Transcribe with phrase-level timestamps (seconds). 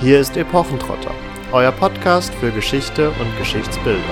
[0.00, 1.14] Hier ist Epochentrotter,
[1.52, 4.02] euer Podcast für Geschichte und Geschichtsbildung.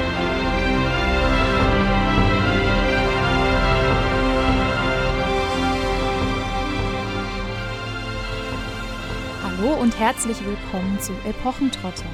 [9.43, 12.07] Hallo und herzlich willkommen zu Epochentrotter.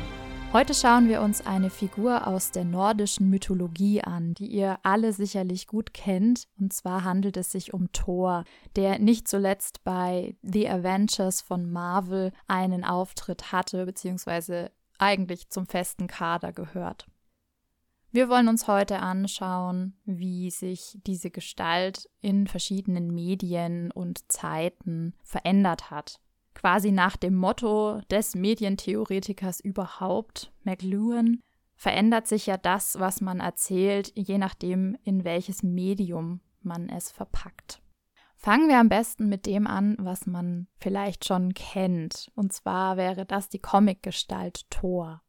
[0.50, 5.66] Heute schauen wir uns eine Figur aus der nordischen Mythologie an, die ihr alle sicherlich
[5.66, 6.48] gut kennt.
[6.58, 8.44] Und zwar handelt es sich um Thor,
[8.74, 16.06] der nicht zuletzt bei The Avengers von Marvel einen Auftritt hatte, beziehungsweise eigentlich zum festen
[16.06, 17.06] Kader gehört.
[18.11, 25.90] Wir wollen uns heute anschauen, wie sich diese Gestalt in verschiedenen Medien und Zeiten verändert
[25.90, 26.20] hat
[26.58, 31.40] quasi nach dem Motto des Medientheoretikers überhaupt, McLuhan,
[31.76, 37.81] verändert sich ja das, was man erzählt, je nachdem, in welches Medium man es verpackt.
[38.34, 42.33] Fangen wir am besten mit dem an, was man vielleicht schon kennt.
[42.34, 45.23] Und zwar wäre das die Comicgestalt Thor.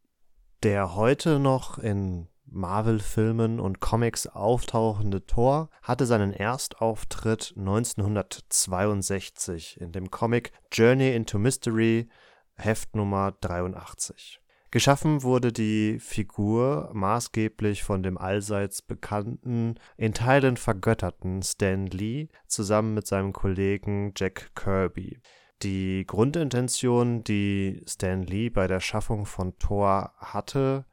[0.63, 10.11] Der heute noch in Marvel-Filmen und Comics auftauchende Thor hatte seinen Erstauftritt 1962 in dem
[10.11, 12.07] Comic Journey into Mystery,
[12.55, 14.39] Heft Nummer 83.
[14.71, 22.93] Geschaffen wurde die Figur maßgeblich von dem allseits bekannten, in Teilen vergötterten Stan Lee zusammen
[22.93, 25.17] mit seinem Kollegen Jack Kirby.
[25.63, 30.85] Die Grundintention, die Stan Lee bei der Schaffung von Thor hatte,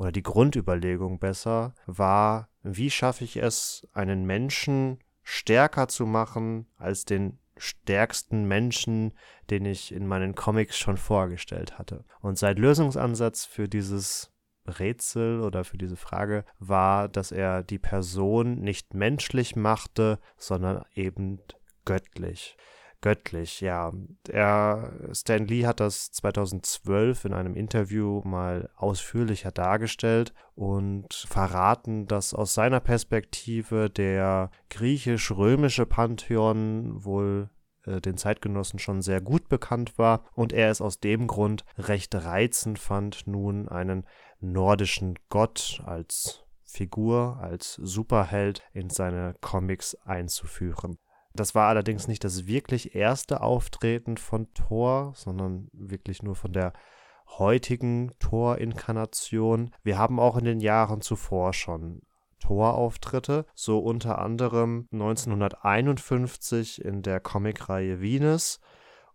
[0.00, 7.04] oder die Grundüberlegung besser, war, wie schaffe ich es, einen Menschen stärker zu machen als
[7.04, 9.12] den stärksten Menschen,
[9.50, 12.06] den ich in meinen Comics schon vorgestellt hatte.
[12.22, 14.32] Und sein Lösungsansatz für dieses
[14.66, 21.40] Rätsel oder für diese Frage war, dass er die Person nicht menschlich machte, sondern eben
[21.84, 22.56] göttlich
[23.00, 23.92] göttlich, ja.
[24.28, 32.34] Er, Stan Lee hat das 2012 in einem Interview mal ausführlicher dargestellt und verraten, dass
[32.34, 37.50] aus seiner Perspektive der griechisch-römische Pantheon wohl
[37.84, 42.14] äh, den Zeitgenossen schon sehr gut bekannt war und er es aus dem Grund recht
[42.14, 44.06] reizend fand, nun einen
[44.40, 50.98] nordischen Gott als Figur, als Superheld in seine Comics einzuführen.
[51.34, 56.72] Das war allerdings nicht das wirklich erste Auftreten von Thor, sondern wirklich nur von der
[57.38, 59.70] heutigen Thor-Inkarnation.
[59.82, 62.02] Wir haben auch in den Jahren zuvor schon
[62.40, 68.60] Thor-Auftritte, so unter anderem 1951 in der Comicreihe Venus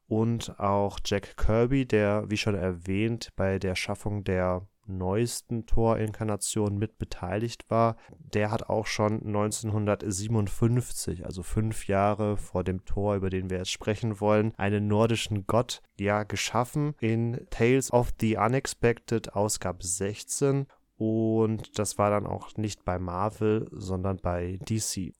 [0.08, 6.97] und auch Jack Kirby, der, wie schon erwähnt, bei der Schaffung der neuesten Tor-Inkarnation mit
[6.97, 13.50] beteiligt war, der hat auch schon 1957, also fünf Jahre vor dem Tor, über den
[13.50, 19.85] wir jetzt sprechen wollen, einen nordischen Gott ja geschaffen in Tales of the Unexpected Ausgabe
[19.85, 25.13] 16 und das war dann auch nicht bei Marvel, sondern bei DC.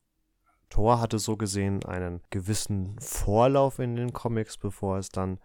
[0.70, 5.40] Thor hatte so gesehen einen gewissen Vorlauf in den Comics, bevor es dann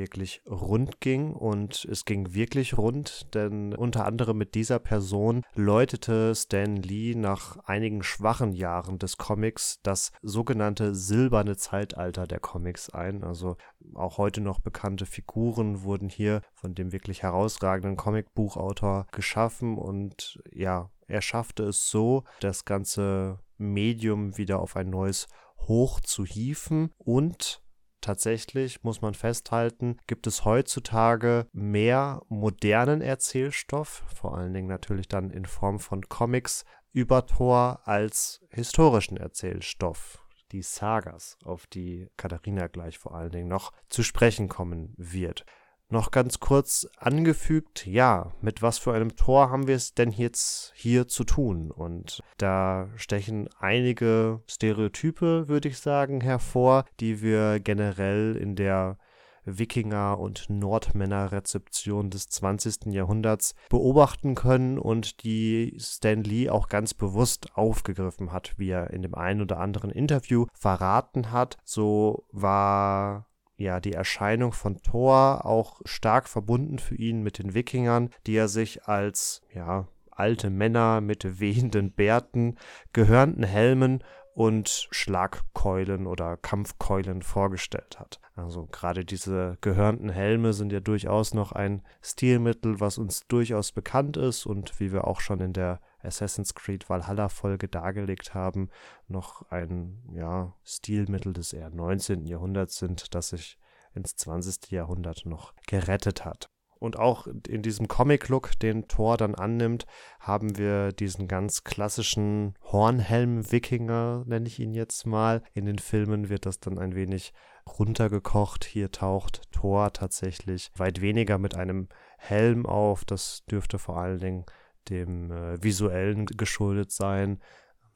[0.00, 6.34] wirklich rund ging und es ging wirklich rund, denn unter anderem mit dieser Person läutete
[6.34, 13.22] Stan Lee nach einigen schwachen Jahren des Comics das sogenannte silberne Zeitalter der Comics ein.
[13.22, 13.56] Also
[13.94, 20.90] auch heute noch bekannte Figuren wurden hier von dem wirklich herausragenden Comicbuchautor geschaffen und ja,
[21.06, 25.26] er schaffte es so, das ganze Medium wieder auf ein neues
[25.58, 27.62] Hoch zu hieven und
[28.00, 35.30] tatsächlich, muss man festhalten, gibt es heutzutage mehr modernen Erzählstoff, vor allen Dingen natürlich dann
[35.30, 40.24] in Form von Comics über Thor als historischen Erzählstoff.
[40.52, 45.44] Die Sagas, auf die Katharina gleich vor allen Dingen noch zu sprechen kommen wird
[45.90, 50.72] noch ganz kurz angefügt, ja, mit was für einem Tor haben wir es denn jetzt
[50.74, 51.70] hier zu tun?
[51.70, 58.98] Und da stechen einige Stereotype, würde ich sagen, hervor, die wir generell in der
[59.44, 62.92] Wikinger- und Nordmänner-Rezeption des 20.
[62.92, 69.02] Jahrhunderts beobachten können und die Stan Lee auch ganz bewusst aufgegriffen hat, wie er in
[69.02, 71.56] dem einen oder anderen Interview verraten hat.
[71.64, 73.29] So war
[73.60, 78.48] ja, die Erscheinung von Thor auch stark verbunden für ihn mit den Wikingern, die er
[78.48, 82.56] sich als, ja, alte Männer mit wehenden Bärten,
[82.92, 84.02] gehörnten Helmen
[84.34, 88.20] und Schlagkeulen oder Kampfkeulen vorgestellt hat.
[88.34, 94.16] Also gerade diese gehörnten Helme sind ja durchaus noch ein Stilmittel, was uns durchaus bekannt
[94.16, 98.70] ist und wie wir auch schon in der Assassin's Creed Valhalla Folge dargelegt haben,
[99.08, 102.26] noch ein ja, Stilmittel des eher 19.
[102.26, 103.58] Jahrhunderts sind, das sich
[103.94, 104.70] ins 20.
[104.70, 106.48] Jahrhundert noch gerettet hat.
[106.80, 109.84] Und auch in diesem Comic-Look, den Thor dann annimmt,
[110.18, 115.42] haben wir diesen ganz klassischen Hornhelm-Wikinger, nenne ich ihn jetzt mal.
[115.52, 117.34] In den Filmen wird das dann ein wenig
[117.78, 118.64] runtergekocht.
[118.64, 123.04] Hier taucht Thor tatsächlich weit weniger mit einem Helm auf.
[123.04, 124.46] Das dürfte vor allen Dingen
[124.90, 127.40] dem äh, visuellen geschuldet sein.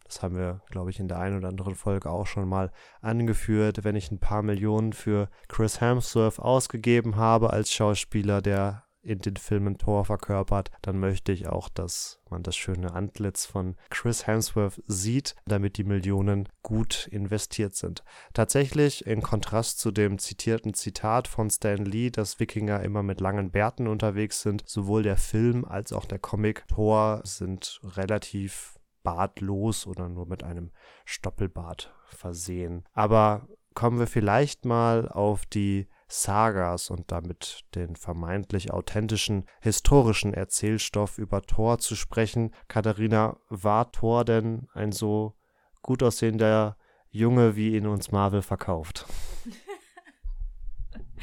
[0.05, 2.71] Das haben wir, glaube ich, in der einen oder anderen Folge auch schon mal
[3.01, 3.85] angeführt.
[3.85, 9.37] Wenn ich ein paar Millionen für Chris Hemsworth ausgegeben habe als Schauspieler, der in den
[9.37, 14.83] Filmen Thor verkörpert, dann möchte ich auch, dass man das schöne Antlitz von Chris Hemsworth
[14.87, 18.03] sieht, damit die Millionen gut investiert sind.
[18.33, 23.51] Tatsächlich, in Kontrast zu dem zitierten Zitat von Stan Lee, dass Wikinger immer mit langen
[23.51, 30.09] Bärten unterwegs sind, sowohl der Film als auch der Comic Thor sind relativ bartlos oder
[30.09, 30.73] nur mit einem
[31.05, 32.85] Stoppelbart versehen.
[32.93, 35.89] Aber kommen wir vielleicht mal auf die
[36.23, 42.53] Sagas und damit den vermeintlich authentischen historischen Erzählstoff über Thor zu sprechen.
[42.69, 45.35] Katharina, war Thor denn ein so
[45.83, 46.77] gut aussehender
[47.11, 49.07] Junge, wie ihn uns Marvel verkauft?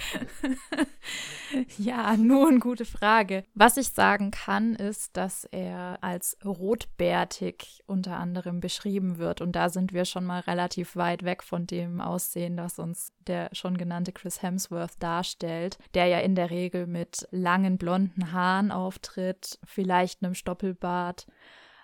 [1.78, 3.44] ja, nun, gute Frage.
[3.54, 9.42] Was ich sagen kann, ist, dass er als rotbärtig unter anderem beschrieben wird.
[9.42, 13.50] Und da sind wir schon mal relativ weit weg von dem Aussehen, das uns der
[13.54, 19.60] schon genannte Chris Hemsworth darstellt, der ja in der Regel mit langen blonden Haaren auftritt,
[19.64, 21.28] vielleicht einem Stoppelbart,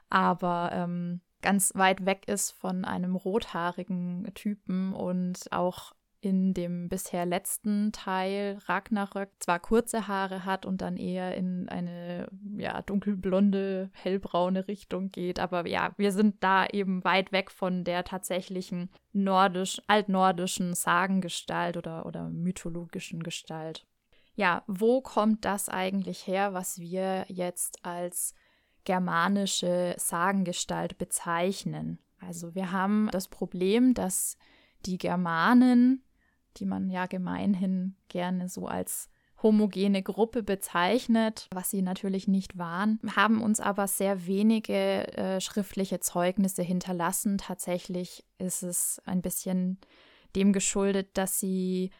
[0.10, 7.26] aber ähm, ganz weit weg ist von einem rothaarigen Typen und auch in dem bisher
[7.26, 12.28] letzten Teil Ragnarök zwar kurze Haare hat und dann eher in eine
[12.58, 18.04] ja, dunkelblonde, hellbraune Richtung geht, aber ja, wir sind da eben weit weg von der
[18.04, 23.86] tatsächlichen nordisch, altnordischen Sagengestalt oder, oder mythologischen Gestalt.
[24.36, 28.36] Ja, wo kommt das eigentlich her, was wir jetzt als
[28.86, 32.00] germanische Sagengestalt bezeichnen?
[32.20, 34.38] Also wir haben das Problem, dass
[34.86, 36.04] die Germanen
[36.60, 39.10] die man ja gemeinhin gerne so als
[39.42, 44.74] homogene Gruppe bezeichnet, was sie natürlich nicht waren, haben uns aber sehr wenige
[45.16, 47.38] äh, schriftliche Zeugnisse hinterlassen.
[47.38, 49.78] Tatsächlich ist es ein bisschen
[50.36, 51.92] dem geschuldet, dass sie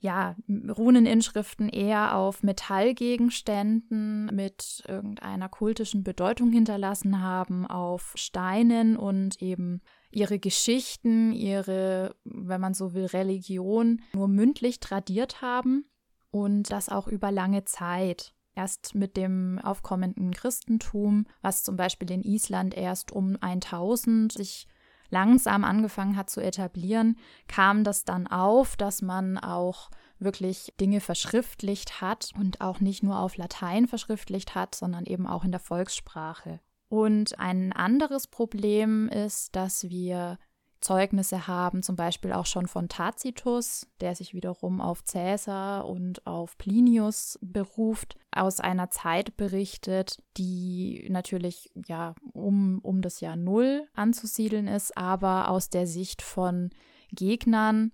[0.00, 9.82] ja, Runeninschriften eher auf Metallgegenständen mit irgendeiner kultischen Bedeutung hinterlassen haben, auf Steinen und eben
[10.10, 15.84] ihre Geschichten, ihre, wenn man so will, Religion nur mündlich tradiert haben
[16.30, 18.34] und das auch über lange Zeit.
[18.54, 24.66] Erst mit dem aufkommenden Christentum, was zum Beispiel in Island erst um 1000 sich
[25.10, 27.16] langsam angefangen hat zu etablieren,
[27.46, 33.20] kam das dann auf, dass man auch wirklich Dinge verschriftlicht hat und auch nicht nur
[33.20, 36.60] auf Latein verschriftlicht hat, sondern eben auch in der Volkssprache.
[36.88, 40.38] Und ein anderes Problem ist, dass wir
[40.80, 46.56] Zeugnisse haben, zum Beispiel auch schon von Tacitus, der sich wiederum auf Caesar und auf
[46.56, 54.68] Plinius beruft, aus einer Zeit berichtet, die natürlich ja um, um das Jahr Null anzusiedeln
[54.68, 56.70] ist, aber aus der Sicht von
[57.10, 57.92] Gegnern,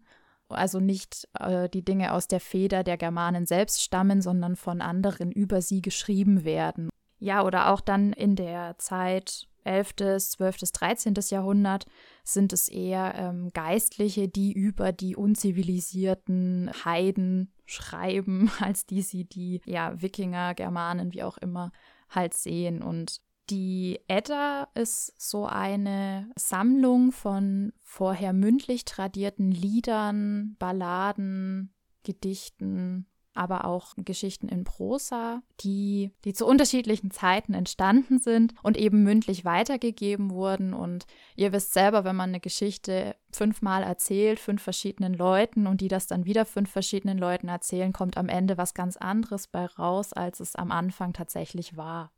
[0.49, 5.32] also nicht äh, die Dinge aus der Feder der Germanen selbst stammen, sondern von anderen
[5.32, 6.91] über sie geschrieben werden.
[7.24, 11.14] Ja, oder auch dann in der Zeit 11., 12., 13.
[11.31, 11.86] Jahrhundert
[12.22, 19.62] sind es eher ähm, Geistliche, die über die unzivilisierten Heiden schreiben, als die sie die
[19.64, 21.72] ja, Wikinger, Germanen, wie auch immer,
[22.10, 22.82] halt sehen.
[22.82, 33.64] Und die Edda ist so eine Sammlung von vorher mündlich tradierten Liedern, Balladen, Gedichten, aber
[33.64, 40.31] auch Geschichten in Prosa, die, die zu unterschiedlichen Zeiten entstanden sind und eben mündlich weitergegeben
[40.31, 40.72] wurden.
[40.74, 45.88] Und ihr wisst selber, wenn man eine Geschichte fünfmal erzählt, fünf verschiedenen Leuten und die
[45.88, 50.12] das dann wieder fünf verschiedenen Leuten erzählen, kommt am Ende was ganz anderes bei raus,
[50.12, 52.12] als es am Anfang tatsächlich war.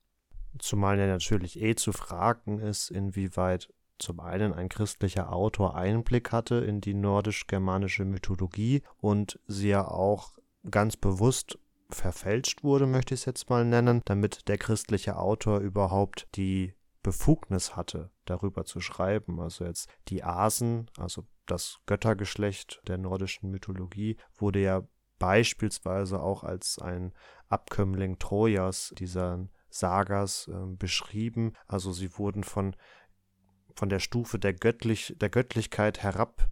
[0.58, 3.68] Zumal ja natürlich eh zu fragen ist, inwieweit
[3.98, 10.36] zum einen ein christlicher Autor Einblick hatte in die nordisch-germanische Mythologie und sie ja auch
[10.70, 11.58] ganz bewusst
[11.90, 17.76] verfälscht wurde, möchte ich es jetzt mal nennen, damit der christliche Autor überhaupt die Befugnis
[17.76, 19.40] hatte, darüber zu schreiben.
[19.40, 24.82] Also jetzt die Asen, also das Göttergeschlecht der nordischen Mythologie, wurde ja
[25.18, 27.12] beispielsweise auch als ein
[27.48, 31.52] Abkömmling Trojas dieser Sagas äh, beschrieben.
[31.68, 32.74] Also sie wurden von,
[33.74, 36.48] von der Stufe der, Göttlich, der Göttlichkeit herab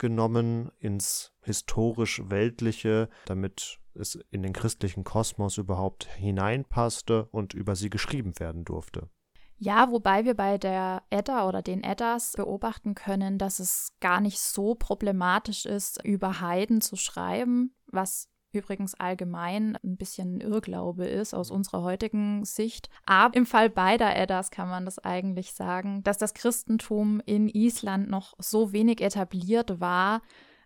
[0.00, 8.38] genommen ins historisch-weltliche, damit es in den christlichen Kosmos überhaupt hineinpasste und über sie geschrieben
[8.40, 9.08] werden durfte.
[9.62, 14.40] Ja, wobei wir bei der Edda oder den Eddas beobachten können, dass es gar nicht
[14.40, 21.50] so problematisch ist, über Heiden zu schreiben, was übrigens allgemein ein bisschen Irrglaube ist aus
[21.50, 22.88] unserer heutigen Sicht.
[23.06, 28.10] Aber im Fall beider Eddas kann man das eigentlich sagen, dass das Christentum in Island
[28.10, 30.22] noch so wenig etabliert war,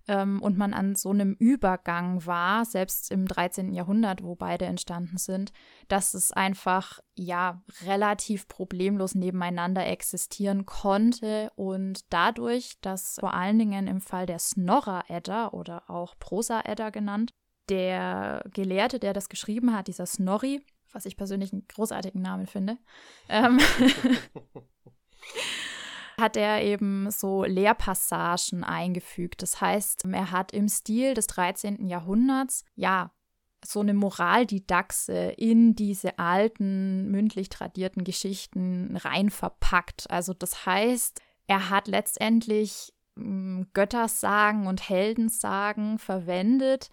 [0.06, 3.72] ähm, und man an so einem Übergang war, selbst im 13.
[3.72, 5.52] Jahrhundert, wo beide entstanden sind,
[5.88, 13.86] dass es einfach ja relativ problemlos nebeneinander existieren konnte und dadurch, dass vor allen Dingen
[13.86, 17.34] im Fall der Snorra-Edda oder auch Prosa-Edda genannt,
[17.68, 22.78] der Gelehrte, der das geschrieben hat, dieser Snorri, was ich persönlich einen großartigen Namen finde,
[23.28, 23.58] ähm,
[26.18, 29.42] hat er eben so Lehrpassagen eingefügt.
[29.42, 31.86] Das heißt, er hat im Stil des 13.
[31.86, 33.10] Jahrhunderts, ja,
[33.64, 40.10] so eine Moraldidaxe in diese alten, mündlich tradierten Geschichten rein verpackt.
[40.10, 46.90] Also das heißt, er hat letztendlich hm, Göttersagen und Heldensagen verwendet,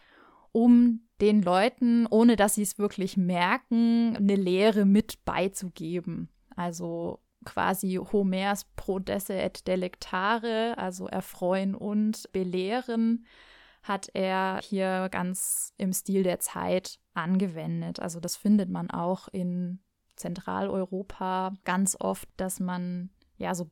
[0.51, 6.29] um den Leuten, ohne dass sie es wirklich merken, eine Lehre mit beizugeben.
[6.55, 13.25] Also quasi Homers Prodesse et Delectare, also erfreuen und belehren,
[13.83, 17.99] hat er hier ganz im Stil der Zeit angewendet.
[17.99, 19.79] Also das findet man auch in
[20.15, 23.69] Zentraleuropa ganz oft, dass man ja so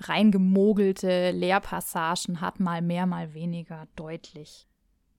[0.00, 4.67] reingemogelte Lehrpassagen hat, mal mehr, mal weniger deutlich.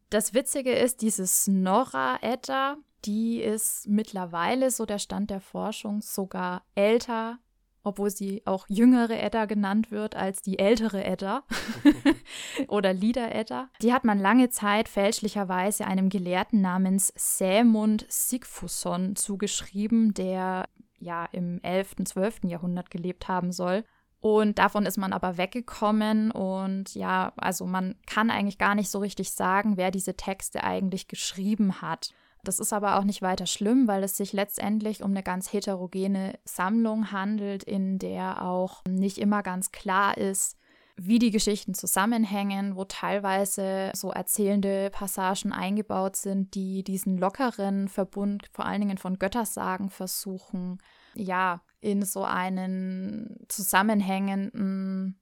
[0.10, 7.39] Das Witzige ist, diese Snorra-Edda, die ist mittlerweile, so der Stand der Forschung, sogar älter
[7.84, 11.44] obwohl sie auch jüngere Edda genannt wird als die ältere Edda
[12.68, 13.70] oder Lieder-Edda.
[13.82, 20.68] Die hat man lange Zeit fälschlicherweise einem Gelehrten namens Sämund Sigfusson zugeschrieben, der
[21.00, 22.44] ja im 11., 12.
[22.44, 23.86] Jahrhundert gelebt haben soll.
[24.22, 29.00] Und davon ist man aber weggekommen und ja, also man kann eigentlich gar nicht so
[29.00, 32.14] richtig sagen, wer diese Texte eigentlich geschrieben hat.
[32.44, 36.38] Das ist aber auch nicht weiter schlimm, weil es sich letztendlich um eine ganz heterogene
[36.44, 40.58] Sammlung handelt, in der auch nicht immer ganz klar ist,
[40.98, 48.50] wie die Geschichten zusammenhängen, wo teilweise so erzählende Passagen eingebaut sind, die diesen lockeren Verbund
[48.52, 50.80] vor allen Dingen von Göttersagen versuchen,
[51.14, 55.20] ja, in so einen zusammenhängenden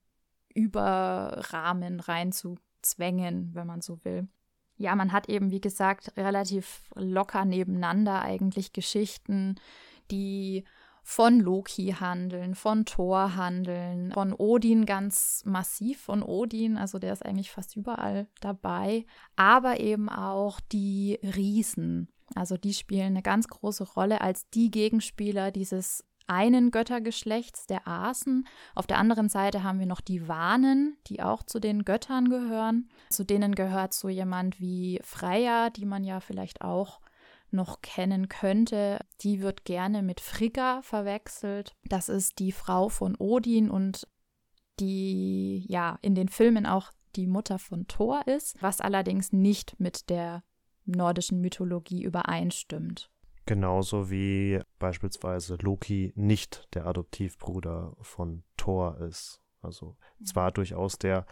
[0.54, 4.28] Überrahmen reinzuzwängen, wenn man so will
[4.78, 9.56] ja, man hat eben, wie gesagt, relativ locker nebeneinander eigentlich Geschichten,
[10.10, 10.64] die
[11.02, 17.24] von Loki handeln, von Thor handeln, von Odin ganz massiv von Odin, also der ist
[17.24, 22.08] eigentlich fast überall dabei, aber eben auch die Riesen.
[22.34, 28.46] Also die spielen eine ganz große Rolle als die Gegenspieler dieses einen Göttergeschlechts, der Asen.
[28.74, 32.88] Auf der anderen Seite haben wir noch die Wanen, die auch zu den Göttern gehören.
[33.10, 37.00] Zu denen gehört so jemand wie Freya, die man ja vielleicht auch
[37.50, 39.00] noch kennen könnte.
[39.22, 41.74] Die wird gerne mit Frigga verwechselt.
[41.84, 44.06] Das ist die Frau von Odin und
[44.80, 50.10] die ja in den Filmen auch die Mutter von Thor ist, was allerdings nicht mit
[50.10, 50.44] der
[50.84, 53.10] nordischen Mythologie übereinstimmt.
[53.48, 59.40] Genauso wie beispielsweise Loki nicht der Adoptivbruder von Thor ist.
[59.62, 61.24] Also zwar durchaus der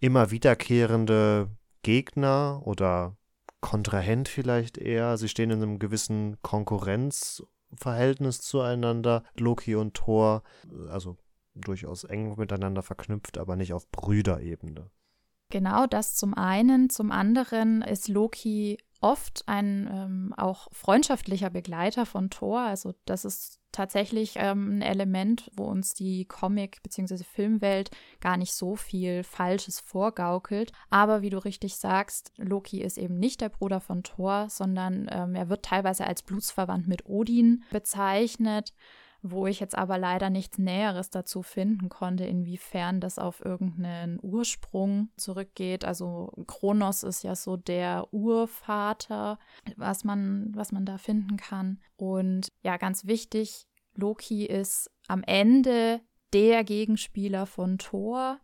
[0.00, 1.50] immer wiederkehrende
[1.82, 3.18] Gegner oder
[3.60, 5.18] Kontrahent vielleicht eher.
[5.18, 10.44] Sie stehen in einem gewissen Konkurrenzverhältnis zueinander, Loki und Thor.
[10.88, 11.18] Also
[11.54, 14.90] durchaus eng miteinander verknüpft, aber nicht auf Brüderebene.
[15.54, 16.90] Genau das zum einen.
[16.90, 22.58] Zum anderen ist Loki oft ein ähm, auch freundschaftlicher Begleiter von Thor.
[22.62, 27.22] Also das ist tatsächlich ähm, ein Element, wo uns die Comic- bzw.
[27.22, 30.72] Filmwelt gar nicht so viel Falsches vorgaukelt.
[30.90, 35.36] Aber wie du richtig sagst, Loki ist eben nicht der Bruder von Thor, sondern ähm,
[35.36, 38.72] er wird teilweise als blutsverwandt mit Odin bezeichnet
[39.26, 45.08] wo ich jetzt aber leider nichts Näheres dazu finden konnte, inwiefern das auf irgendeinen Ursprung
[45.16, 45.86] zurückgeht.
[45.86, 49.38] Also Kronos ist ja so der Urvater,
[49.76, 51.80] was man, was man da finden kann.
[51.96, 56.02] Und ja, ganz wichtig, Loki ist am Ende
[56.34, 58.38] der Gegenspieler von Thor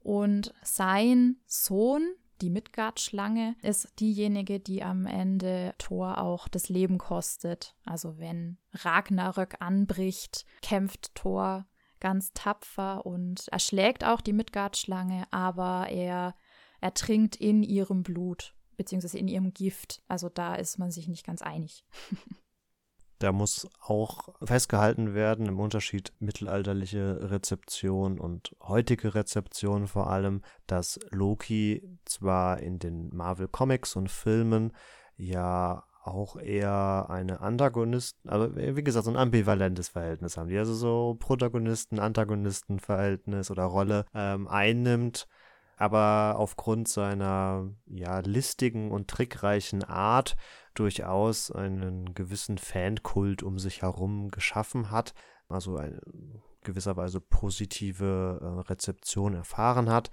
[0.00, 7.76] und sein Sohn, die Midgard-Schlange ist diejenige, die am Ende Thor auch das Leben kostet.
[7.84, 11.66] Also wenn Ragnarök anbricht, kämpft Thor
[12.00, 16.34] ganz tapfer und erschlägt auch die Midgard-Schlange, aber er
[16.80, 20.02] ertrinkt in ihrem Blut, beziehungsweise in ihrem Gift.
[20.08, 21.84] Also da ist man sich nicht ganz einig.
[23.22, 30.98] Da muss auch festgehalten werden, im Unterschied mittelalterliche Rezeption und heutige Rezeption vor allem, dass
[31.10, 34.72] Loki zwar in den Marvel Comics und Filmen
[35.16, 40.58] ja auch eher eine Antagonisten, aber wie gesagt, so ein ambivalentes Verhältnis haben die.
[40.58, 45.28] Also so Protagonisten-Antagonisten-Verhältnis oder Rolle ähm, einnimmt,
[45.76, 50.34] aber aufgrund seiner ja listigen und trickreichen Art
[50.74, 55.14] durchaus einen gewissen Fankult um sich herum geschaffen hat,
[55.48, 56.00] also eine
[56.62, 60.10] gewisserweise positive äh, Rezeption erfahren hat.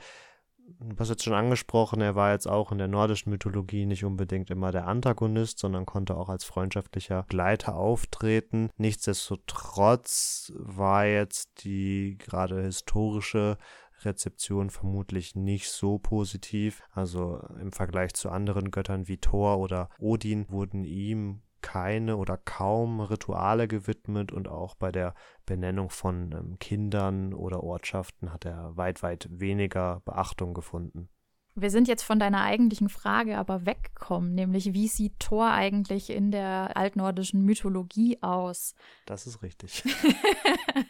[0.79, 4.51] Du hast jetzt schon angesprochen, er war jetzt auch in der nordischen Mythologie nicht unbedingt
[4.51, 8.69] immer der Antagonist, sondern konnte auch als freundschaftlicher Gleiter auftreten.
[8.77, 13.57] Nichtsdestotrotz war jetzt die gerade historische
[14.05, 16.81] Rezeption vermutlich nicht so positiv.
[16.91, 23.01] Also im Vergleich zu anderen Göttern wie Thor oder Odin wurden ihm keine oder kaum
[23.01, 25.13] Rituale gewidmet und auch bei der
[25.45, 31.09] Benennung von ähm, Kindern oder Ortschaften hat er weit, weit weniger Beachtung gefunden.
[31.55, 36.31] Wir sind jetzt von deiner eigentlichen Frage aber weggekommen, nämlich wie sieht Thor eigentlich in
[36.31, 38.75] der altnordischen Mythologie aus?
[39.05, 39.83] Das ist richtig.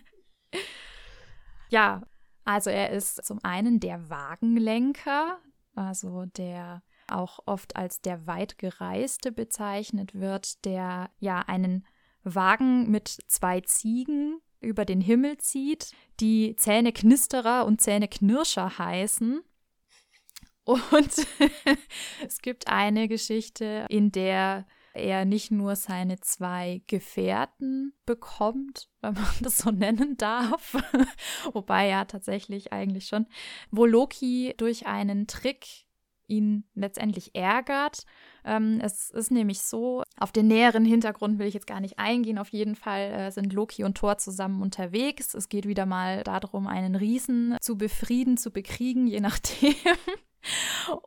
[1.70, 2.04] ja,
[2.50, 5.38] also er ist zum einen der Wagenlenker,
[5.76, 11.86] also der auch oft als der weitgereiste bezeichnet wird, der ja einen
[12.24, 19.42] Wagen mit zwei Ziegen über den Himmel zieht, die Zähne Knisterer und Zähne Knirscher heißen.
[20.66, 20.82] Und
[22.26, 29.26] es gibt eine Geschichte, in der er nicht nur seine zwei Gefährten bekommt, wenn man
[29.42, 30.76] das so nennen darf,
[31.54, 33.28] wobei ja tatsächlich eigentlich schon,
[33.72, 35.86] wo Loki durch einen Trick
[36.30, 38.06] ihn letztendlich ärgert.
[38.46, 42.38] Ähm, es ist nämlich so, auf den näheren Hintergrund will ich jetzt gar nicht eingehen.
[42.38, 45.34] Auf jeden Fall äh, sind Loki und Thor zusammen unterwegs.
[45.34, 49.74] Es geht wieder mal darum, einen Riesen zu befrieden, zu bekriegen, je nachdem.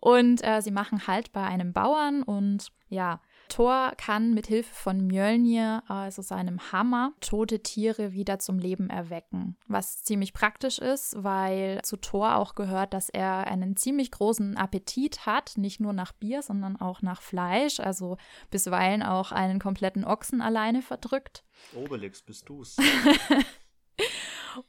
[0.00, 3.20] Und äh, sie machen Halt bei einem Bauern und ja,
[3.52, 9.58] Thor kann mit Hilfe von Mjölnir, also seinem Hammer, tote Tiere wieder zum Leben erwecken.
[9.68, 15.26] Was ziemlich praktisch ist, weil zu Thor auch gehört, dass er einen ziemlich großen Appetit
[15.26, 18.16] hat, nicht nur nach Bier, sondern auch nach Fleisch, also
[18.50, 21.44] bisweilen auch einen kompletten Ochsen alleine verdrückt.
[21.74, 22.76] Obelix, bist du's?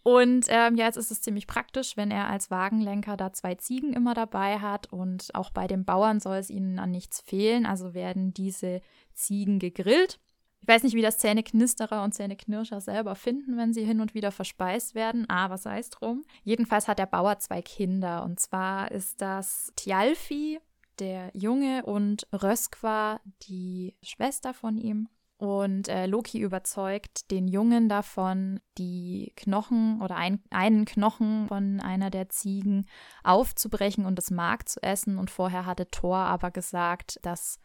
[0.04, 3.93] Und ähm, ja, jetzt ist es ziemlich praktisch, wenn er als Wagenlenker da zwei Ziegen
[3.93, 4.91] immer dabei hat.
[4.91, 7.65] Und auch bei den Bauern soll es ihnen an nichts fehlen.
[7.65, 8.82] Also werden diese
[9.13, 10.19] Ziegen gegrillt.
[10.62, 14.32] Ich weiß nicht, wie das Zähneknisterer und Zähneknirscher selber finden, wenn sie hin und wieder
[14.32, 16.24] verspeist werden, aber sei es drum.
[16.43, 18.24] Jedenfalls hat der Bauer zwei Kinder.
[18.24, 20.62] Und zwar ist das Tjalfi,
[21.00, 25.10] der Junge, und Röskva, die Schwester von ihm.
[25.43, 32.10] Und äh, Loki überzeugt den Jungen davon, die Knochen oder ein, einen Knochen von einer
[32.10, 32.88] der Ziegen
[33.25, 35.17] aufzubrechen und das Mark zu essen.
[35.17, 37.60] Und vorher hatte Thor aber gesagt, dass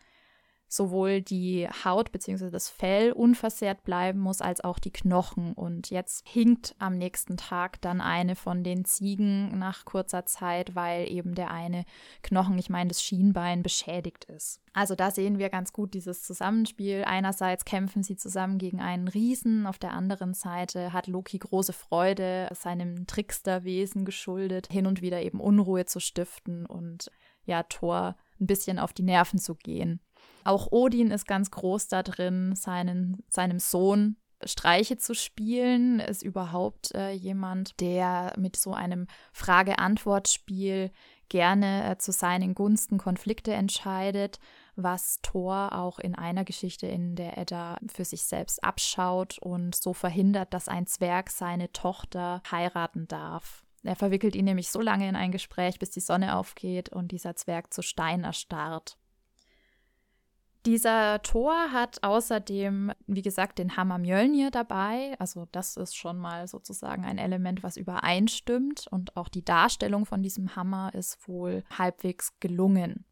[0.68, 2.50] sowohl die Haut bzw.
[2.50, 5.54] das Fell unversehrt bleiben muss, als auch die Knochen.
[5.54, 11.10] Und jetzt hinkt am nächsten Tag dann eine von den Ziegen nach kurzer Zeit, weil
[11.10, 11.84] eben der eine
[12.22, 14.60] Knochen, ich meine das Schienbein, beschädigt ist.
[14.74, 17.02] Also da sehen wir ganz gut dieses Zusammenspiel.
[17.04, 22.48] Einerseits kämpfen sie zusammen gegen einen Riesen, auf der anderen Seite hat Loki große Freude,
[22.52, 27.10] seinem Tricksterwesen geschuldet, hin und wieder eben Unruhe zu stiften und
[27.44, 30.00] ja, Thor ein bisschen auf die Nerven zu gehen.
[30.44, 36.94] Auch Odin ist ganz groß da drin, seinen, seinem Sohn Streiche zu spielen, ist überhaupt
[36.94, 40.92] äh, jemand, der mit so einem Frage-Antwort-Spiel
[41.28, 44.38] gerne äh, zu seinen Gunsten Konflikte entscheidet,
[44.76, 49.92] was Thor auch in einer Geschichte in der Edda für sich selbst abschaut und so
[49.92, 53.64] verhindert, dass ein Zwerg seine Tochter heiraten darf.
[53.82, 57.36] Er verwickelt ihn nämlich so lange in ein Gespräch, bis die Sonne aufgeht und dieser
[57.36, 58.97] Zwerg zu Stein erstarrt.
[60.68, 65.14] Dieser Tor hat außerdem, wie gesagt, den Hammer Mjölnir dabei.
[65.18, 68.86] Also das ist schon mal sozusagen ein Element, was übereinstimmt.
[68.90, 73.06] Und auch die Darstellung von diesem Hammer ist wohl halbwegs gelungen.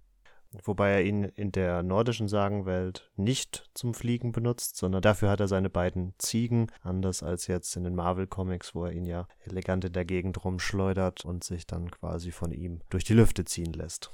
[0.65, 5.49] Wobei er ihn in der nordischen Sagenwelt nicht zum Fliegen benutzt, sondern dafür hat er
[5.49, 9.95] seine beiden Ziegen, anders als jetzt in den Marvel-Comics, wo er ihn ja elegant in
[9.95, 14.11] der Gegend rumschleudert und sich dann quasi von ihm durch die Lüfte ziehen lässt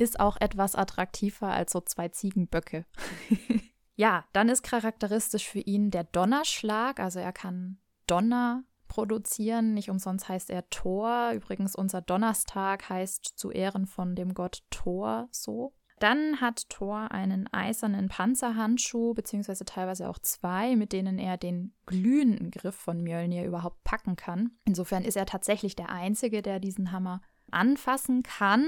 [0.00, 2.84] ist auch etwas attraktiver als so zwei Ziegenböcke.
[3.96, 9.74] ja, dann ist charakteristisch für ihn der Donnerschlag, also er kann Donner produzieren.
[9.74, 11.32] Nicht umsonst heißt er Thor.
[11.34, 15.74] Übrigens, unser Donnerstag heißt zu Ehren von dem Gott Thor so.
[16.00, 22.50] Dann hat Thor einen eisernen Panzerhandschuh, beziehungsweise teilweise auch zwei, mit denen er den glühenden
[22.50, 24.52] Griff von Mjölnir überhaupt packen kann.
[24.64, 28.64] Insofern ist er tatsächlich der Einzige, der diesen Hammer anfassen kann.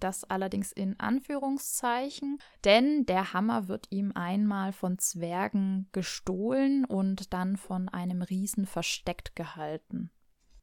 [0.00, 7.56] Das allerdings in Anführungszeichen, denn der Hammer wird ihm einmal von Zwergen gestohlen und dann
[7.58, 10.10] von einem Riesen versteckt gehalten.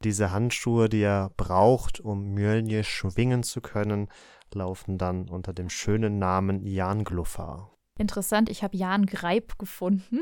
[0.03, 4.09] Diese Handschuhe, die er braucht, um Mjölnir schwingen zu können,
[4.53, 7.71] laufen dann unter dem schönen Namen Jan Gluffa.
[7.97, 10.21] Interessant, ich habe Jan Greib gefunden.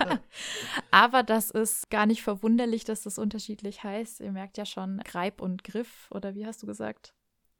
[0.92, 4.20] Aber das ist gar nicht verwunderlich, dass das unterschiedlich heißt.
[4.20, 7.12] Ihr merkt ja schon Greib und Griff, oder wie hast du gesagt?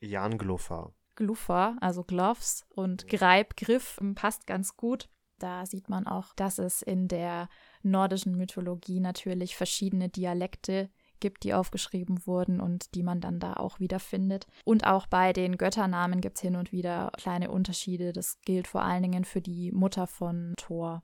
[0.04, 0.92] Jan Gluffa.
[1.16, 5.08] Gluffa, also Gloves und Greib, Griff passt ganz gut.
[5.38, 7.48] Da sieht man auch, dass es in der
[7.82, 10.90] nordischen Mythologie natürlich verschiedene Dialekte
[11.20, 14.46] gibt, die aufgeschrieben wurden und die man dann da auch wiederfindet.
[14.64, 18.12] Und auch bei den Götternamen gibt es hin und wieder kleine Unterschiede.
[18.12, 21.02] Das gilt vor allen Dingen für die Mutter von Thor.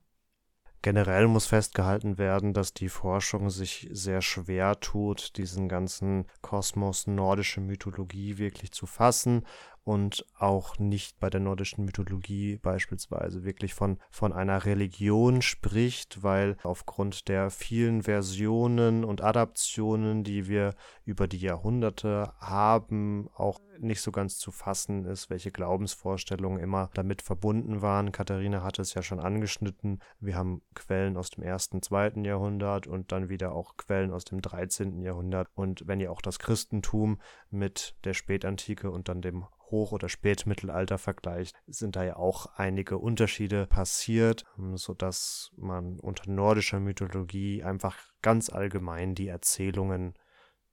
[0.83, 7.61] Generell muss festgehalten werden, dass die Forschung sich sehr schwer tut, diesen ganzen Kosmos nordische
[7.61, 9.45] Mythologie wirklich zu fassen
[9.85, 16.57] und auch nicht bei der nordischen Mythologie beispielsweise wirklich von, von einer Religion spricht, weil
[16.63, 24.13] aufgrund der vielen Versionen und Adaptionen, die wir über die Jahrhunderte haben, auch nicht so
[24.13, 28.13] ganz zu fassen ist, welche Glaubensvorstellungen immer damit verbunden waren.
[28.13, 30.01] Katharina hatte es ja schon angeschnitten.
[30.21, 34.43] Wir haben Quellen aus dem ersten, zweiten Jahrhundert und dann wieder auch Quellen aus dem
[34.43, 35.03] 13.
[35.03, 35.49] Jahrhundert.
[35.55, 37.19] Und wenn ihr auch das Christentum
[37.51, 42.99] mit der Spätantike und dann dem Hoch- oder Spätmittelalter vergleicht, sind da ja auch einige
[42.99, 50.15] Unterschiede passiert, ähm, sodass man unter nordischer Mythologie einfach ganz allgemein die Erzählungen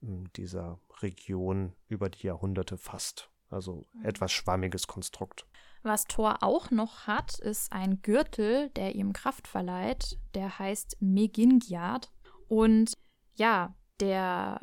[0.02, 3.30] hm, dieser Region über die Jahrhunderte fasst.
[3.50, 4.06] Also mhm.
[4.06, 5.46] etwas schwammiges Konstrukt.
[5.84, 10.20] Was Thor auch noch hat, ist ein Gürtel, der ihm Kraft verleiht.
[10.34, 12.12] Der heißt Megingiard.
[12.48, 12.94] Und
[13.36, 14.60] ja, der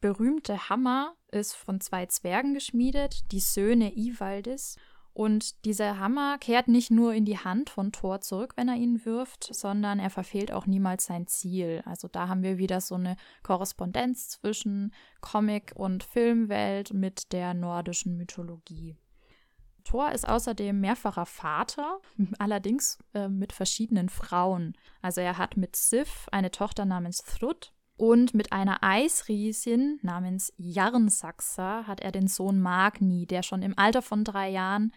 [0.00, 4.76] berühmte Hammer ist von zwei Zwergen geschmiedet, die Söhne Ivaldis.
[5.12, 9.04] Und dieser Hammer kehrt nicht nur in die Hand von Thor zurück, wenn er ihn
[9.04, 11.82] wirft, sondern er verfehlt auch niemals sein Ziel.
[11.84, 18.16] Also da haben wir wieder so eine Korrespondenz zwischen Comic- und Filmwelt mit der nordischen
[18.16, 18.96] Mythologie.
[19.84, 22.00] Thor ist außerdem mehrfacher Vater,
[22.38, 24.74] allerdings äh, mit verschiedenen Frauen.
[25.02, 31.86] Also er hat mit Sif eine Tochter namens Thrud und mit einer Eisriesin namens Jarnsaxa
[31.86, 34.94] hat er den Sohn Magni, der schon im Alter von drei Jahren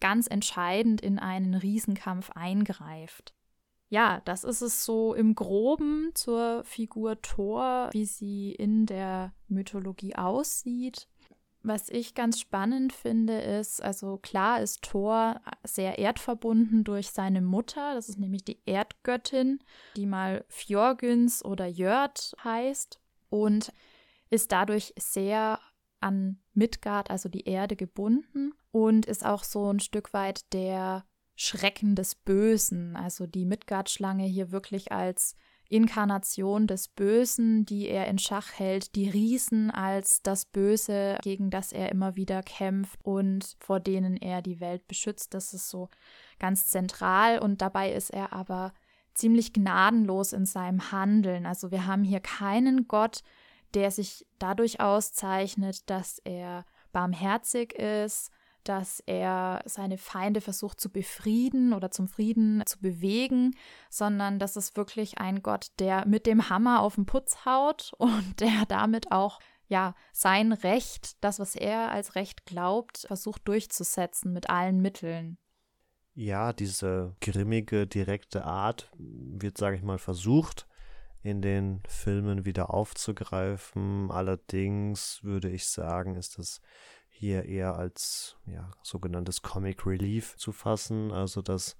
[0.00, 3.34] ganz entscheidend in einen Riesenkampf eingreift.
[3.90, 10.16] Ja, das ist es so im groben zur Figur Thor, wie sie in der Mythologie
[10.16, 11.08] aussieht.
[11.66, 17.94] Was ich ganz spannend finde, ist, also klar ist Thor sehr erdverbunden durch seine Mutter,
[17.94, 19.58] das ist nämlich die Erdgöttin,
[19.96, 23.00] die mal Fjorgüns oder Jörd heißt
[23.30, 23.72] und
[24.30, 25.58] ist dadurch sehr
[25.98, 31.96] an Midgard, also die Erde, gebunden und ist auch so ein Stück weit der Schrecken
[31.96, 35.34] des Bösen, also die Midgard-Schlange hier wirklich als
[35.68, 41.72] Inkarnation des Bösen, die er in Schach hält, die Riesen als das Böse, gegen das
[41.72, 45.34] er immer wieder kämpft und vor denen er die Welt beschützt.
[45.34, 45.88] Das ist so
[46.38, 48.72] ganz zentral und dabei ist er aber
[49.14, 51.46] ziemlich gnadenlos in seinem Handeln.
[51.46, 53.22] Also wir haben hier keinen Gott,
[53.74, 58.30] der sich dadurch auszeichnet, dass er barmherzig ist,
[58.68, 63.54] dass er seine Feinde versucht zu befrieden oder zum Frieden zu bewegen,
[63.90, 68.40] sondern das ist wirklich ein Gott, der mit dem Hammer auf den Putz haut und
[68.40, 74.50] der damit auch ja sein Recht, das was er als Recht glaubt, versucht durchzusetzen mit
[74.50, 75.38] allen Mitteln.
[76.14, 80.66] Ja, diese grimmige, direkte Art wird, sage ich mal, versucht
[81.26, 84.10] in den Filmen wieder aufzugreifen.
[84.10, 86.60] Allerdings würde ich sagen, ist das
[87.18, 91.76] hier eher als ja, sogenanntes Comic Relief zu fassen, also dass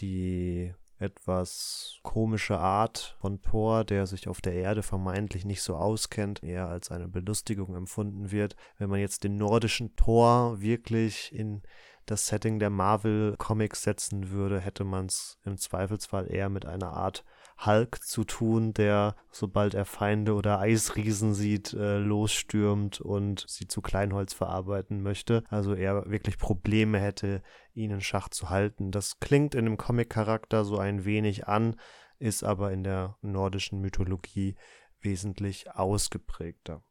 [0.00, 6.42] die etwas komische Art von Thor, der sich auf der Erde vermeintlich nicht so auskennt,
[6.42, 8.56] eher als eine Belustigung empfunden wird.
[8.78, 11.62] Wenn man jetzt den nordischen Thor wirklich in
[12.06, 16.92] das Setting der Marvel Comics setzen würde, hätte man es im Zweifelsfall eher mit einer
[16.92, 17.24] Art
[17.58, 23.80] Hulk zu tun, der, sobald er Feinde oder Eisriesen sieht, äh, losstürmt und sie zu
[23.80, 25.44] Kleinholz verarbeiten möchte.
[25.48, 27.42] Also er wirklich Probleme hätte,
[27.74, 28.90] ihn in Schach zu halten.
[28.90, 31.76] Das klingt in dem Comic-Charakter so ein wenig an,
[32.18, 34.56] ist aber in der nordischen Mythologie
[35.00, 36.82] wesentlich ausgeprägter.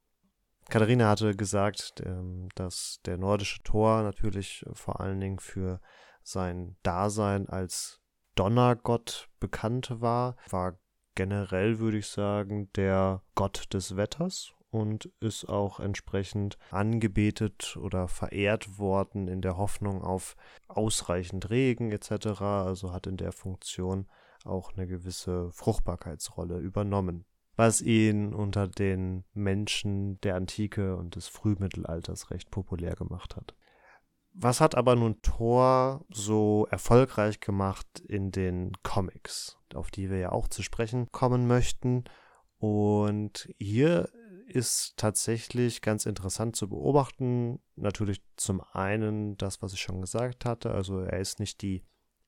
[0.69, 5.81] Katharina hatte gesagt, ähm, dass der nordische Thor natürlich vor allen Dingen für
[6.23, 8.00] sein Dasein als
[8.41, 10.79] Donnergott bekannt war, war
[11.13, 18.79] generell, würde ich sagen, der Gott des Wetters und ist auch entsprechend angebetet oder verehrt
[18.79, 20.35] worden in der Hoffnung auf
[20.67, 22.41] ausreichend Regen etc.
[22.41, 24.07] Also hat in der Funktion
[24.43, 27.25] auch eine gewisse Fruchtbarkeitsrolle übernommen
[27.57, 33.53] was ihn unter den Menschen der Antike und des Frühmittelalters recht populär gemacht hat.
[34.33, 40.31] Was hat aber nun Thor so erfolgreich gemacht in den Comics, auf die wir ja
[40.31, 42.05] auch zu sprechen kommen möchten?
[42.57, 44.09] Und hier
[44.47, 47.59] ist tatsächlich ganz interessant zu beobachten.
[47.75, 50.71] Natürlich zum einen das, was ich schon gesagt hatte.
[50.71, 51.83] Also er ist nicht die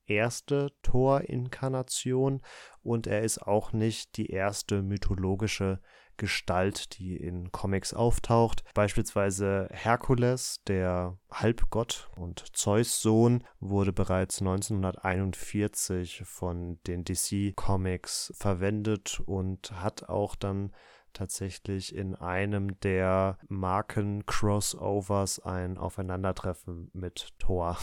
[0.05, 2.41] erste Thor-Inkarnation
[2.81, 5.79] und er ist auch nicht die erste mythologische
[6.17, 8.63] Gestalt, die in Comics auftaucht.
[8.73, 19.21] Beispielsweise Herkules, der Halbgott und Zeus Sohn, wurde bereits 1941 von den DC Comics verwendet
[19.25, 20.71] und hat auch dann
[21.13, 27.77] tatsächlich in einem der Marken-Crossovers ein Aufeinandertreffen mit Thor.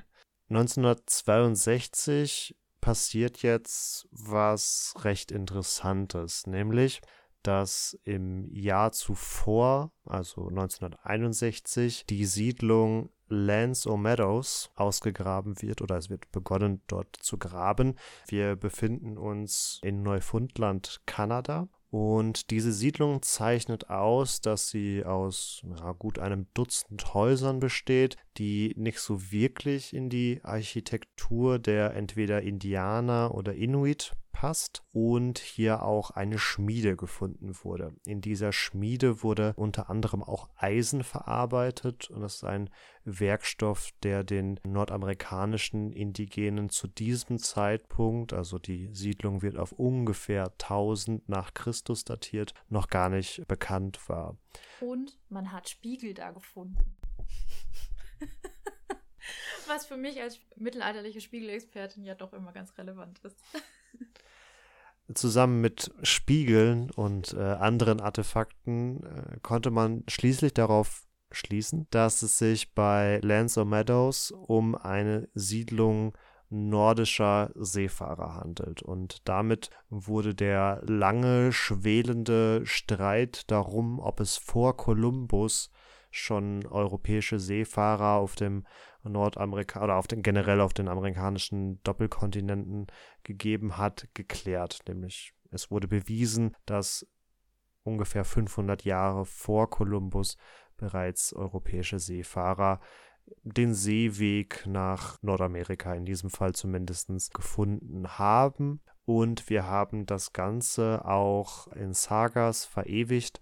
[0.48, 7.00] 1962 passiert jetzt was recht Interessantes, nämlich
[7.46, 16.10] dass im Jahr zuvor, also 1961, die Siedlung Lands or Meadows ausgegraben wird oder es
[16.10, 17.96] wird begonnen dort zu graben.
[18.28, 25.92] Wir befinden uns in Neufundland, Kanada und diese Siedlung zeichnet aus, dass sie aus ja,
[25.92, 33.34] gut einem Dutzend Häusern besteht, die nicht so wirklich in die Architektur der entweder Indianer
[33.34, 37.94] oder Inuit passt und hier auch eine Schmiede gefunden wurde.
[38.04, 42.68] In dieser Schmiede wurde unter anderem auch Eisen verarbeitet und das ist ein
[43.04, 51.26] Werkstoff, der den nordamerikanischen Indigenen zu diesem Zeitpunkt, also die Siedlung wird auf ungefähr 1000
[51.30, 54.36] nach Christus datiert, noch gar nicht bekannt war.
[54.80, 56.94] Und man hat Spiegel da gefunden.
[59.66, 63.38] Was für mich als mittelalterliche Spiegelexpertin ja doch immer ganz relevant ist
[65.16, 72.38] zusammen mit Spiegeln und äh, anderen Artefakten äh, konnte man schließlich darauf schließen, dass es
[72.38, 76.16] sich bei Lands or Meadows um eine Siedlung
[76.48, 78.82] nordischer Seefahrer handelt.
[78.82, 85.70] Und damit wurde der lange schwelende Streit darum, ob es vor Kolumbus
[86.10, 88.64] schon europäische Seefahrer auf dem
[89.08, 92.86] Nordamerika oder auf den generell auf den amerikanischen Doppelkontinenten
[93.22, 94.80] gegeben hat, geklärt.
[94.88, 97.06] Nämlich es wurde bewiesen, dass
[97.82, 100.36] ungefähr 500 Jahre vor Kolumbus
[100.76, 102.80] bereits europäische Seefahrer
[103.42, 108.82] den Seeweg nach Nordamerika in diesem Fall zumindest gefunden haben.
[109.04, 113.40] Und wir haben das Ganze auch in Sagas verewigt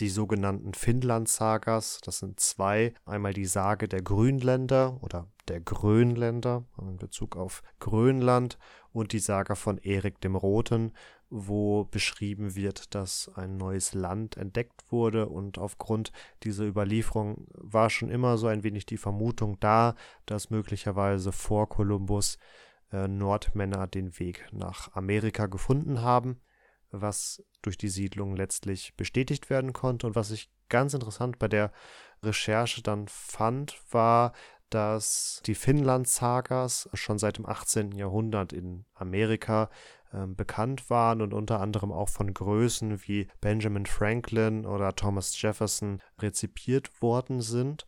[0.00, 2.00] die sogenannten Finnland-Sagas.
[2.02, 2.94] Das sind zwei.
[3.04, 8.58] Einmal die Sage der Grünländer oder der Grönländer in Bezug auf Grönland
[8.92, 10.92] und die Saga von Erik dem Roten,
[11.28, 18.10] wo beschrieben wird, dass ein neues Land entdeckt wurde und aufgrund dieser Überlieferung war schon
[18.10, 22.38] immer so ein wenig die Vermutung da, dass möglicherweise vor Kolumbus
[22.92, 26.40] äh, Nordmänner den Weg nach Amerika gefunden haben
[26.90, 30.06] was durch die Siedlung letztlich bestätigt werden konnte.
[30.06, 31.72] Und was ich ganz interessant bei der
[32.22, 34.32] Recherche dann fand, war,
[34.70, 37.92] dass die Finnland-Sagas schon seit dem 18.
[37.92, 39.70] Jahrhundert in Amerika
[40.12, 46.00] äh, bekannt waren und unter anderem auch von Größen wie Benjamin Franklin oder Thomas Jefferson
[46.20, 47.86] rezipiert worden sind.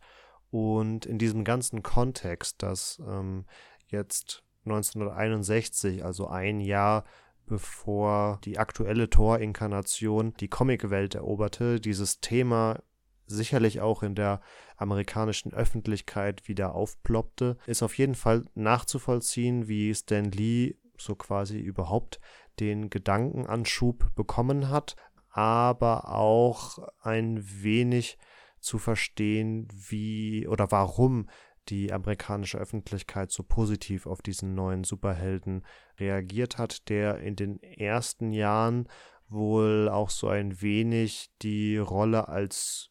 [0.51, 3.45] Und in diesem ganzen Kontext, dass ähm,
[3.87, 7.03] jetzt 1961, also ein Jahr
[7.49, 12.81] bevor die aktuelle Tor-Inkarnation die Comicwelt eroberte, dieses Thema
[13.25, 14.41] sicherlich auch in der
[14.77, 22.19] amerikanischen Öffentlichkeit wieder aufploppte, ist auf jeden Fall nachzuvollziehen, wie Stan Lee so quasi überhaupt
[22.59, 24.95] den Gedankenanschub bekommen hat,
[25.29, 28.17] aber auch ein wenig
[28.59, 31.29] zu verstehen, wie oder warum
[31.67, 35.65] die amerikanische Öffentlichkeit so positiv auf diesen neuen Superhelden
[35.99, 38.87] reagiert hat, der in den ersten Jahren
[39.27, 42.89] wohl auch so ein wenig die Rolle als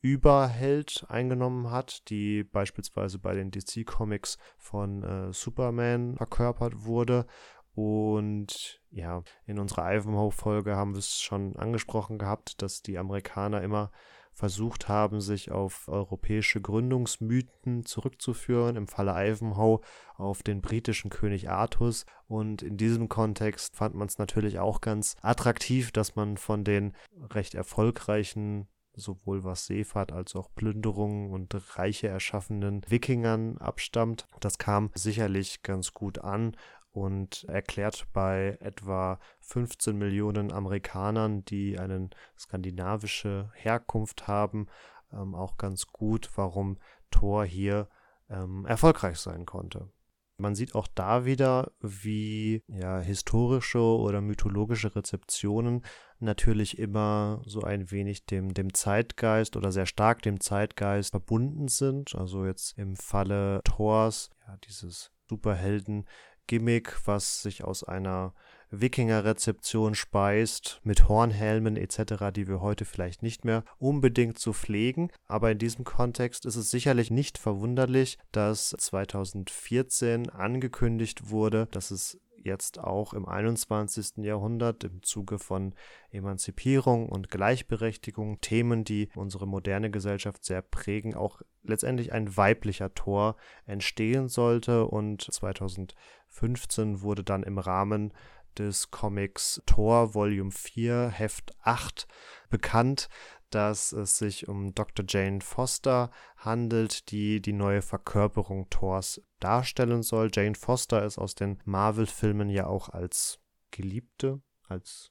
[0.00, 7.26] Überheld eingenommen hat, die beispielsweise bei den DC Comics von äh, Superman verkörpert wurde.
[7.74, 13.90] Und ja, in unserer Ivanhoe-Folge haben wir es schon angesprochen gehabt, dass die Amerikaner immer
[14.34, 19.80] versucht haben, sich auf europäische Gründungsmythen zurückzuführen, im Falle Ivanhoe
[20.16, 22.04] auf den britischen König Artus.
[22.26, 26.92] Und in diesem Kontext fand man es natürlich auch ganz attraktiv, dass man von den
[27.30, 34.26] recht erfolgreichen sowohl was Seefahrt als auch Plünderungen und Reiche erschaffenen Wikingern abstammt.
[34.40, 36.56] Das kam sicherlich ganz gut an
[36.94, 44.68] und erklärt bei etwa 15 Millionen Amerikanern, die eine skandinavische Herkunft haben,
[45.12, 46.78] ähm, auch ganz gut, warum
[47.10, 47.88] Thor hier
[48.30, 49.90] ähm, erfolgreich sein konnte.
[50.36, 55.84] Man sieht auch da wieder, wie ja, historische oder mythologische Rezeptionen
[56.20, 62.14] natürlich immer so ein wenig dem, dem Zeitgeist oder sehr stark dem Zeitgeist verbunden sind.
[62.14, 66.06] Also jetzt im Falle Thors, ja, dieses Superhelden
[66.46, 68.34] Gimmick, was sich aus einer
[68.70, 75.10] Wikinger-Rezeption speist, mit Hornhelmen etc., die wir heute vielleicht nicht mehr unbedingt so pflegen.
[75.26, 82.20] Aber in diesem Kontext ist es sicherlich nicht verwunderlich, dass 2014 angekündigt wurde, dass es
[82.44, 84.18] jetzt auch im 21.
[84.18, 85.74] Jahrhundert im Zuge von
[86.10, 93.36] Emanzipierung und Gleichberechtigung Themen, die unsere moderne Gesellschaft sehr prägen, auch letztendlich ein weiblicher Tor
[93.66, 94.86] entstehen sollte.
[94.86, 98.12] Und 2015 wurde dann im Rahmen
[98.58, 102.06] des Comics Thor Volume 4 Heft 8
[102.50, 103.08] bekannt,
[103.50, 105.04] dass es sich um Dr.
[105.08, 110.30] Jane Foster handelt, die die neue Verkörperung Thors darstellen soll.
[110.32, 115.10] Jane Foster ist aus den Marvel-Filmen ja auch als Geliebte, als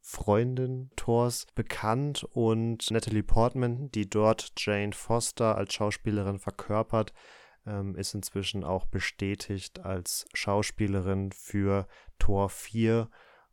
[0.00, 7.14] Freundin Thors bekannt und Natalie Portman, die dort Jane Foster als Schauspielerin verkörpert,
[7.66, 11.86] ähm, ist inzwischen auch bestätigt als Schauspielerin für
[12.18, 13.08] Tor 4,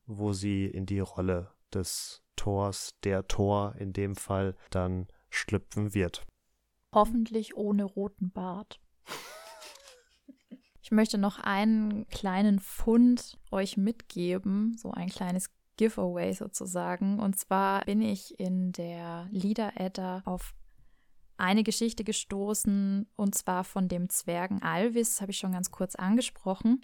[0.06, 6.26] wo sie in die Rolle des Tors, der Tor in dem Fall, dann schlüpfen wird.
[6.94, 8.80] Hoffentlich ohne roten Bart.
[10.82, 17.20] Ich möchte noch einen kleinen Fund euch mitgeben, so ein kleines Giveaway sozusagen.
[17.20, 20.54] Und zwar bin ich in der Lieder Edda auf
[21.38, 26.82] eine Geschichte gestoßen, und zwar von dem Zwergen Alvis, habe ich schon ganz kurz angesprochen.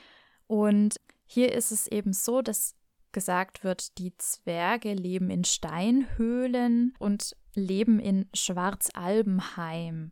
[0.47, 2.77] Und hier ist es eben so, dass
[3.17, 10.12] gesagt wird, die Zwerge leben in Steinhöhlen und leben in Schwarzalbenheim.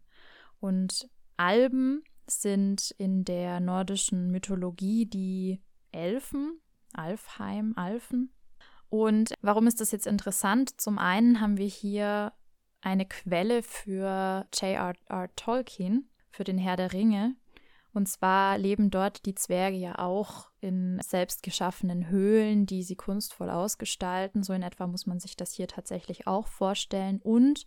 [0.59, 6.59] Und Alben sind in der nordischen Mythologie die Elfen,
[6.93, 8.33] Alfheim, Alfen.
[8.89, 10.81] Und warum ist das jetzt interessant?
[10.81, 12.33] Zum einen haben wir hier
[12.81, 15.29] eine Quelle für J.R.R.
[15.35, 17.35] Tolkien, für den Herr der Ringe.
[17.95, 23.49] Und zwar leben dort die Zwerge ja auch in selbst geschaffenen Höhlen, die sie kunstvoll
[23.49, 24.43] ausgestalten.
[24.43, 27.21] So in etwa muss man sich das hier tatsächlich auch vorstellen.
[27.21, 27.65] Und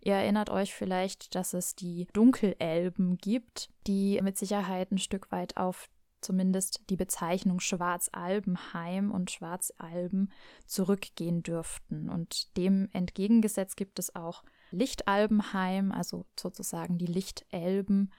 [0.00, 5.56] Ihr erinnert euch vielleicht, dass es die Dunkelelben gibt, die mit Sicherheit ein Stück weit
[5.56, 5.88] auf
[6.20, 10.32] zumindest die Bezeichnung Schwarzalbenheim und Schwarzalben
[10.66, 12.08] zurückgehen dürften.
[12.08, 18.12] Und dem entgegengesetzt gibt es auch Lichtalbenheim, also sozusagen die Lichtelben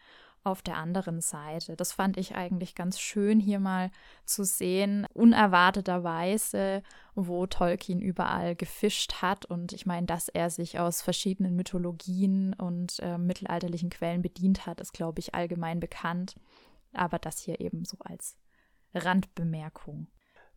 [0.44, 1.76] auf der anderen Seite.
[1.76, 3.92] Das fand ich eigentlich ganz schön hier mal
[4.26, 6.84] zu sehen, unerwarteterweise,
[7.16, 9.46] wo Tolkien überall gefischt hat.
[9.46, 14.82] Und ich meine, dass er sich aus verschiedenen Mythologien und äh, mittelalterlichen Quellen bedient hat,
[14.82, 16.36] ist, glaube ich, allgemein bekannt.
[16.94, 18.38] Aber das hier eben so als
[18.94, 20.08] Randbemerkung.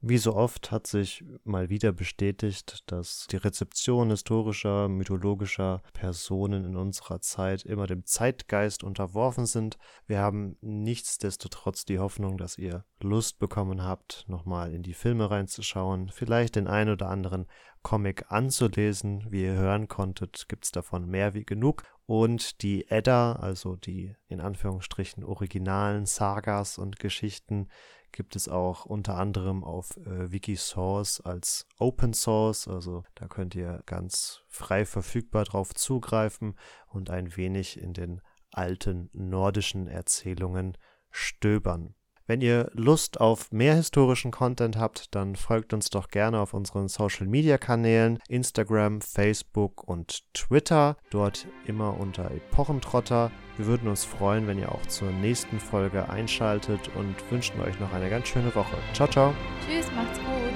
[0.05, 6.75] Wie so oft hat sich mal wieder bestätigt, dass die Rezeption historischer, mythologischer Personen in
[6.75, 9.79] unserer Zeit immer dem Zeitgeist unterworfen sind.
[10.09, 16.09] Wir haben nichtsdestotrotz die Hoffnung, dass ihr Lust bekommen habt, nochmal in die Filme reinzuschauen,
[16.09, 17.47] vielleicht den ein oder anderen
[17.83, 19.25] Comic anzulesen.
[19.31, 21.85] Wie ihr hören konntet, gibt es davon mehr wie genug.
[22.13, 27.69] Und die Edda, also die in Anführungsstrichen originalen Sagas und Geschichten,
[28.13, 32.69] gibt es auch unter anderem auf äh, Wikisource als Open Source.
[32.69, 38.21] Also da könnt ihr ganz frei verfügbar drauf zugreifen und ein wenig in den
[38.51, 40.77] alten nordischen Erzählungen
[41.11, 41.95] stöbern.
[42.27, 46.89] Wenn ihr Lust auf mehr historischen Content habt, dann folgt uns doch gerne auf unseren
[46.89, 50.97] Social Media Kanälen Instagram, Facebook und Twitter.
[51.11, 53.31] Dort immer unter Epochentrotter.
[53.57, 57.93] Wir würden uns freuen, wenn ihr auch zur nächsten Folge einschaltet und wünschen euch noch
[57.93, 58.77] eine ganz schöne Woche.
[58.95, 59.35] Ciao, ciao.
[59.67, 60.52] Tschüss, macht's gut.